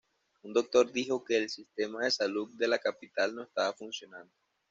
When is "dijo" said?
0.91-1.23